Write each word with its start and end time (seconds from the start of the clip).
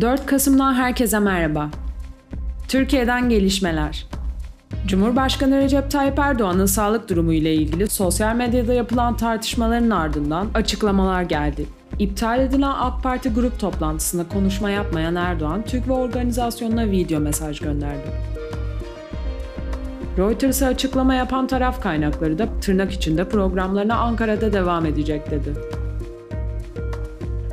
4 0.00 0.26
Kasım'dan 0.26 0.74
herkese 0.74 1.18
merhaba. 1.18 1.70
Türkiye'den 2.68 3.28
gelişmeler. 3.28 4.06
Cumhurbaşkanı 4.86 5.58
Recep 5.58 5.90
Tayyip 5.90 6.18
Erdoğan'ın 6.18 6.66
sağlık 6.66 7.08
durumu 7.08 7.32
ile 7.32 7.54
ilgili 7.54 7.88
sosyal 7.88 8.34
medyada 8.34 8.72
yapılan 8.72 9.16
tartışmaların 9.16 9.90
ardından 9.90 10.48
açıklamalar 10.54 11.22
geldi. 11.22 11.66
İptal 11.98 12.40
edilen 12.40 12.72
AK 12.78 13.02
Parti 13.02 13.28
grup 13.28 13.60
toplantısında 13.60 14.28
konuşma 14.28 14.70
yapmayan 14.70 15.14
Erdoğan, 15.14 15.62
TÜGVA 15.62 15.94
organizasyonuna 15.94 16.90
video 16.90 17.20
mesaj 17.20 17.60
gönderdi. 17.60 18.10
Reuters'a 20.18 20.66
açıklama 20.66 21.14
yapan 21.14 21.46
taraf 21.46 21.82
kaynakları 21.82 22.38
da 22.38 22.46
tırnak 22.60 22.92
içinde 22.92 23.28
programlarına 23.28 23.94
Ankara'da 23.96 24.52
devam 24.52 24.86
edecek 24.86 25.30
dedi. 25.30 25.54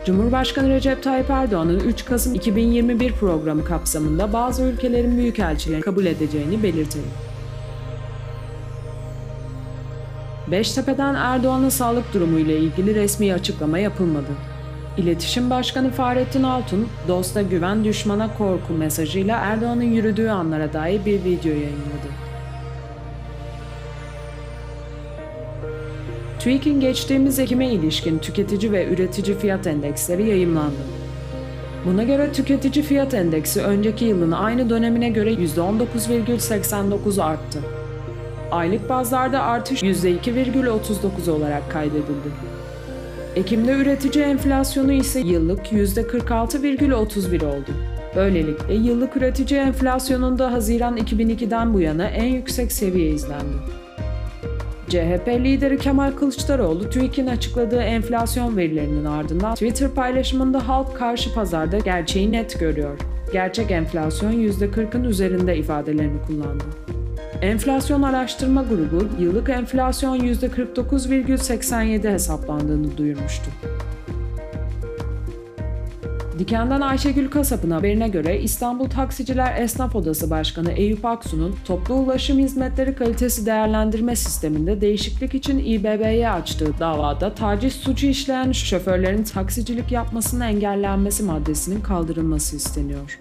Cumhurbaşkanı 0.06 0.70
Recep 0.70 1.04
Tayyip 1.04 1.30
Erdoğan'ın 1.30 1.80
3 1.80 2.06
Kasım 2.06 2.36
2021 2.36 3.12
programı 3.12 3.66
kapsamında 3.66 4.34
bazı 4.34 4.64
ülkelerin 4.64 5.18
büyükelçilerini 5.18 5.82
kabul 5.82 6.06
edeceğini 6.06 6.64
belirtildi. 6.64 7.08
Beştepe'den 10.52 11.16
Erdoğan'ın 11.16 11.70
sağlık 11.70 12.14
durumu 12.14 12.40
ile 12.40 12.58
ilgili 12.58 12.96
resmi 12.96 13.34
açıklama 13.34 13.80
yapılmadı. 13.80 14.32
İletişim 14.98 15.50
Başkanı 15.50 15.92
Fahrettin 15.92 16.44
Altun, 16.44 16.88
dosta 17.08 17.42
güven 17.42 17.84
düşmana 17.84 18.38
korku 18.38 18.74
mesajıyla 18.74 19.38
Erdoğan'ın 19.38 19.84
yürüdüğü 19.84 20.30
anlara 20.30 20.74
dair 20.74 21.06
bir 21.06 21.24
video 21.24 21.52
yayınladı. 21.52 22.25
TÜİK'in 26.46 26.80
geçtiğimiz 26.80 27.40
Ekim'e 27.40 27.72
ilişkin 27.72 28.18
tüketici 28.18 28.72
ve 28.72 28.88
üretici 28.88 29.38
fiyat 29.38 29.68
endeksleri 29.68 30.30
yayımlandı. 30.30 30.76
Buna 31.86 32.04
göre 32.04 32.32
tüketici 32.32 32.86
fiyat 32.86 33.14
endeksi 33.14 33.62
önceki 33.62 34.06
yılın 34.06 34.32
aynı 34.32 34.70
dönemine 34.70 35.10
göre 35.10 35.34
%19,89 35.34 37.24
arttı. 37.24 37.60
Aylık 38.52 38.90
bazlarda 38.90 39.42
artış 39.42 39.84
%2,39 39.84 41.32
olarak 41.32 41.72
kaydedildi. 41.72 42.30
Ekim'de 43.36 43.72
üretici 43.72 44.24
enflasyonu 44.26 44.92
ise 44.92 45.20
yıllık 45.20 45.72
%46,31 45.72 47.46
oldu. 47.46 47.72
Böylelikle 48.16 48.74
yıllık 48.74 49.18
üretici 49.18 49.60
enflasyonunda 49.60 50.52
Haziran 50.52 50.98
2002'den 50.98 51.74
bu 51.74 51.80
yana 51.80 52.06
en 52.08 52.26
yüksek 52.26 52.72
seviye 52.72 53.10
izlendi. 53.10 53.85
CHP 54.90 55.28
lideri 55.28 55.78
Kemal 55.78 56.12
Kılıçdaroğlu 56.12 56.90
TÜİK'in 56.90 57.28
açıkladığı 57.28 57.82
enflasyon 57.82 58.58
verilerinin 58.58 59.06
ardından 59.06 59.54
Twitter 59.54 59.90
paylaşımında 59.90 60.68
halk 60.68 60.96
karşı 60.98 61.34
pazarda 61.34 61.78
gerçeği 61.80 62.32
net 62.32 62.60
görüyor. 62.60 63.00
Gerçek 63.34 63.72
enflasyon 63.72 64.32
%40'ın 64.32 65.04
üzerinde 65.04 65.58
ifadelerini 65.58 66.22
kullandı. 66.28 66.64
Enflasyon 67.42 68.02
Araştırma 68.02 68.64
Grubu 68.64 69.08
yıllık 69.20 69.50
enflasyon 69.50 70.20
%49,87 70.20 72.12
hesaplandığını 72.12 72.98
duyurmuştu. 72.98 73.52
Diken'den 76.40 76.82
Ayşegül 76.82 77.30
Kasap'ın 77.30 77.72
haberine 77.72 78.08
göre 78.08 78.42
İstanbul 78.42 78.90
Taksiciler 78.90 79.62
Esnaf 79.62 79.96
Odası 79.96 80.30
Başkanı 80.30 80.72
Eyüp 80.72 81.06
Aksu'nun 81.06 81.56
toplu 81.66 81.94
ulaşım 81.94 82.40
hizmetleri 82.40 82.96
kalitesi 82.96 83.46
değerlendirme 83.46 84.16
sisteminde 84.16 84.82
değişiklik 84.82 85.36
için 85.36 85.60
İBB'ye 85.60 86.30
açtığı 86.30 86.80
davada 86.80 87.36
taciz 87.36 87.74
suçu 87.74 88.08
işleyen 88.08 88.52
şoförlerin 88.52 89.24
taksicilik 89.24 89.92
yapmasının 89.92 90.42
engellenmesi 90.42 91.24
maddesinin 91.24 91.82
kaldırılması 91.82 92.56
isteniyor. 92.56 93.20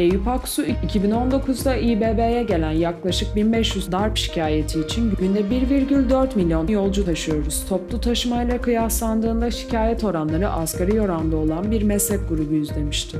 Eyüp 0.00 0.28
Aksu 0.28 0.62
2019'da 0.62 1.76
İBB'ye 1.76 2.42
gelen 2.42 2.70
yaklaşık 2.70 3.36
1500 3.36 3.92
darp 3.92 4.16
şikayeti 4.16 4.80
için 4.80 5.14
günde 5.20 5.40
1,4 5.40 6.36
milyon 6.36 6.68
yolcu 6.68 7.04
taşıyoruz. 7.04 7.64
Toplu 7.68 8.00
taşımayla 8.00 8.60
kıyaslandığında 8.60 9.50
şikayet 9.50 10.04
oranları 10.04 10.50
asgari 10.50 11.00
oranda 11.00 11.36
olan 11.36 11.70
bir 11.70 11.82
meslek 11.82 12.28
grubuyuz 12.28 12.74
demişti. 12.74 13.18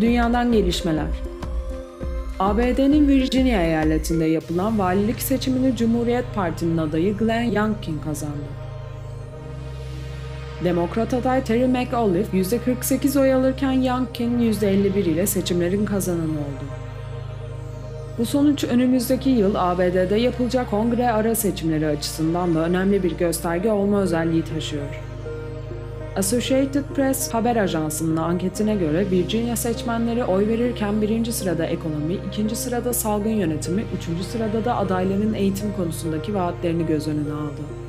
Dünyadan 0.00 0.52
gelişmeler 0.52 1.10
ABD'nin 2.38 3.08
Virginia 3.08 3.62
eyaletinde 3.62 4.24
yapılan 4.24 4.78
valilik 4.78 5.22
seçimini 5.22 5.76
Cumhuriyet 5.76 6.24
Parti'nin 6.34 6.78
adayı 6.78 7.16
Glenn 7.16 7.50
Youngkin 7.50 7.98
kazandı. 8.04 8.71
Demokrat 10.64 11.14
aday 11.14 11.44
Terry 11.44 11.66
McAuliffe 11.66 12.38
%48 12.38 13.20
oy 13.20 13.34
alırken 13.34 13.72
Youngkin 13.72 14.38
%51 14.38 14.98
ile 14.98 15.26
seçimlerin 15.26 15.84
kazananı 15.84 16.22
oldu. 16.22 16.64
Bu 18.18 18.26
sonuç 18.26 18.64
önümüzdeki 18.64 19.30
yıl 19.30 19.54
ABD'de 19.54 20.16
yapılacak 20.16 20.70
kongre 20.70 21.10
ara 21.10 21.34
seçimleri 21.34 21.86
açısından 21.86 22.54
da 22.54 22.58
önemli 22.58 23.02
bir 23.02 23.18
gösterge 23.18 23.70
olma 23.70 24.00
özelliği 24.00 24.44
taşıyor. 24.44 25.02
Associated 26.16 26.84
Press 26.94 27.34
haber 27.34 27.56
ajansının 27.56 28.16
anketine 28.16 28.74
göre 28.74 29.10
Virginia 29.10 29.56
seçmenleri 29.56 30.24
oy 30.24 30.48
verirken 30.48 31.02
birinci 31.02 31.32
sırada 31.32 31.66
ekonomi, 31.66 32.14
ikinci 32.28 32.56
sırada 32.56 32.92
salgın 32.92 33.30
yönetimi, 33.30 33.84
üçüncü 33.98 34.24
sırada 34.24 34.64
da 34.64 34.76
adayların 34.76 35.34
eğitim 35.34 35.72
konusundaki 35.76 36.34
vaatlerini 36.34 36.86
göz 36.86 37.08
önüne 37.08 37.32
aldı. 37.32 37.81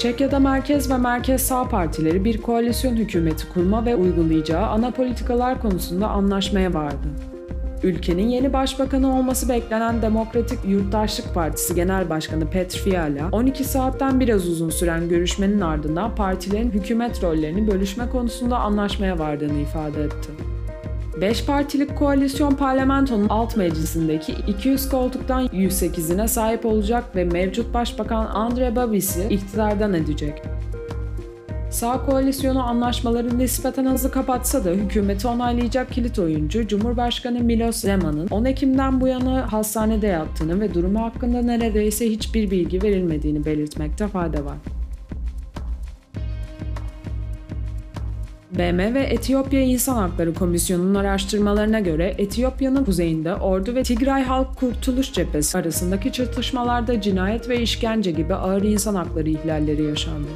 Çekya'da 0.00 0.38
merkez 0.38 0.90
ve 0.90 0.96
merkez 0.96 1.42
sağ 1.42 1.68
partileri 1.68 2.24
bir 2.24 2.42
koalisyon 2.42 2.96
hükümeti 2.96 3.48
kurma 3.48 3.86
ve 3.86 3.96
uygulayacağı 3.96 4.66
ana 4.66 4.90
politikalar 4.90 5.60
konusunda 5.60 6.08
anlaşmaya 6.08 6.74
vardı. 6.74 7.08
Ülkenin 7.82 8.28
yeni 8.28 8.52
başbakanı 8.52 9.18
olması 9.18 9.48
beklenen 9.48 10.02
Demokratik 10.02 10.58
Yurttaşlık 10.68 11.34
Partisi 11.34 11.74
Genel 11.74 12.10
Başkanı 12.10 12.50
Petr 12.50 12.78
Fiala, 12.78 13.28
12 13.32 13.64
saatten 13.64 14.20
biraz 14.20 14.48
uzun 14.48 14.70
süren 14.70 15.08
görüşmenin 15.08 15.60
ardından 15.60 16.14
partilerin 16.14 16.70
hükümet 16.70 17.22
rollerini 17.22 17.70
bölüşme 17.70 18.08
konusunda 18.08 18.58
anlaşmaya 18.58 19.18
vardığını 19.18 19.58
ifade 19.58 20.04
etti. 20.04 20.30
5 21.16 21.44
partilik 21.46 21.96
koalisyon 21.98 22.54
parlamentonun 22.54 23.28
alt 23.28 23.56
meclisindeki 23.56 24.32
200 24.46 24.88
koltuktan 24.88 25.46
108'ine 25.46 26.28
sahip 26.28 26.66
olacak 26.66 27.16
ve 27.16 27.24
mevcut 27.24 27.74
başbakan 27.74 28.26
Andre 28.26 28.76
Babis'i 28.76 29.26
iktidardan 29.28 29.94
edecek. 29.94 30.42
Sağ 31.70 32.06
koalisyonu 32.06 32.62
anlaşmaları 32.62 33.38
nispeten 33.38 33.86
hızlı 33.86 34.10
kapatsa 34.10 34.64
da 34.64 34.70
hükümeti 34.70 35.28
onaylayacak 35.28 35.92
kilit 35.92 36.18
oyuncu 36.18 36.66
Cumhurbaşkanı 36.66 37.40
Milos 37.40 37.76
Zeman'ın 37.76 38.28
10 38.28 38.44
Ekim'den 38.44 39.00
bu 39.00 39.08
yana 39.08 39.52
hastanede 39.52 40.06
yattığını 40.06 40.60
ve 40.60 40.74
durumu 40.74 41.02
hakkında 41.02 41.42
neredeyse 41.42 42.10
hiçbir 42.10 42.50
bilgi 42.50 42.82
verilmediğini 42.82 43.44
belirtmekte 43.44 44.08
fayda 44.08 44.44
var. 44.44 44.79
BM 48.60 48.94
ve 48.94 49.02
Etiyopya 49.02 49.60
İnsan 49.60 49.96
Hakları 49.96 50.34
Komisyonu'nun 50.34 50.94
araştırmalarına 50.94 51.80
göre 51.80 52.14
Etiyopya'nın 52.18 52.84
kuzeyinde 52.84 53.34
Ordu 53.34 53.74
ve 53.74 53.82
Tigray 53.82 54.22
Halk 54.22 54.56
Kurtuluş 54.56 55.12
Cephesi 55.12 55.58
arasındaki 55.58 56.12
çatışmalarda 56.12 57.00
cinayet 57.00 57.48
ve 57.48 57.60
işkence 57.60 58.10
gibi 58.10 58.34
ağır 58.34 58.62
insan 58.62 58.94
hakları 58.94 59.28
ihlalleri 59.28 59.82
yaşandı. 59.82 60.28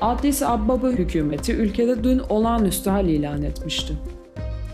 Addis 0.00 0.42
Ababa 0.42 0.88
hükümeti 0.88 1.52
ülkede 1.52 2.04
dün 2.04 2.18
olağanüstü 2.28 2.90
hal 2.90 3.08
ilan 3.08 3.42
etmişti. 3.42 3.94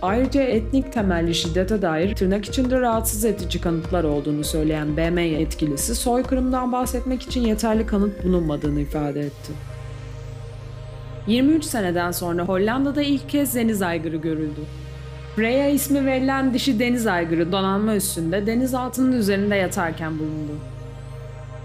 Ayrıca 0.02 0.42
etnik 0.42 0.92
temelli 0.92 1.34
şiddete 1.34 1.82
dair 1.82 2.14
tırnak 2.14 2.44
içinde 2.44 2.80
rahatsız 2.80 3.24
edici 3.24 3.60
kanıtlar 3.60 4.04
olduğunu 4.04 4.44
söyleyen 4.44 4.96
BM 4.96 5.22
yetkilisi 5.22 5.94
soykırımdan 5.94 6.72
bahsetmek 6.72 7.22
için 7.22 7.40
yeterli 7.40 7.86
kanıt 7.86 8.24
bulunmadığını 8.24 8.80
ifade 8.80 9.20
etti. 9.20 9.77
23 11.28 11.64
seneden 11.64 12.10
sonra 12.10 12.42
Hollanda'da 12.44 13.02
ilk 13.02 13.28
kez 13.28 13.54
deniz 13.54 13.82
aygırı 13.82 14.16
görüldü. 14.16 14.60
Freya 15.36 15.68
ismi 15.68 16.06
verilen 16.06 16.54
dişi 16.54 16.78
deniz 16.78 17.06
aygırı 17.06 17.52
donanma 17.52 17.96
üstünde 17.96 18.46
denizaltının 18.46 19.12
üzerinde 19.12 19.56
yatarken 19.56 20.18
bulundu. 20.18 20.52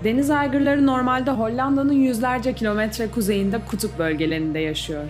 Deniz 0.04 0.30
aygırları 0.30 0.86
normalde 0.86 1.32
Hollanda'nın 1.32 1.94
yüzlerce 1.94 2.54
kilometre 2.54 3.08
kuzeyinde 3.08 3.60
kutup 3.68 4.00
bölgelerinde 4.00 4.60
yaşıyor. 4.60 5.10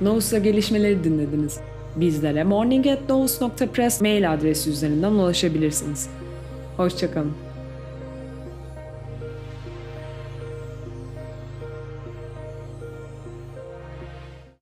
Nous'la 0.00 0.38
gelişmeleri 0.38 1.04
dinlediniz. 1.04 1.60
Bizlere 1.96 2.44
morning@nous.press 2.44 4.00
mail 4.00 4.32
adresi 4.32 4.70
üzerinden 4.70 5.10
ulaşabilirsiniz. 5.10 6.08
Hoşçakalın. 6.76 7.51